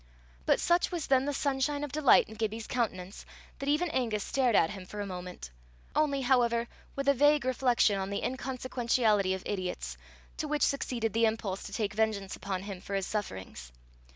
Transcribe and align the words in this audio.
But 0.47 0.59
such 0.59 0.91
was 0.91 1.05
then 1.05 1.25
the 1.25 1.31
sunshine 1.31 1.83
of 1.83 1.91
delight 1.91 2.27
in 2.27 2.33
Gibbie's 2.33 2.65
countenance 2.65 3.23
that 3.59 3.69
even 3.69 3.87
Angus 3.91 4.23
stared 4.23 4.55
at 4.55 4.71
him 4.71 4.83
for 4.87 4.99
a 4.99 5.05
moment 5.05 5.51
only, 5.95 6.21
however, 6.21 6.67
with 6.95 7.07
a 7.07 7.13
vague 7.13 7.45
reflection 7.45 7.99
on 7.99 8.09
the 8.09 8.23
inconsequentiality 8.25 9.35
of 9.35 9.43
idiots, 9.45 9.97
to 10.37 10.47
which 10.47 10.63
succeeded 10.63 11.13
the 11.13 11.27
impulse 11.27 11.61
to 11.65 11.71
take 11.71 11.93
vengeance 11.93 12.35
upon 12.35 12.63
him 12.63 12.81
for 12.81 12.95
his 12.95 13.05
sufferings. 13.05 13.71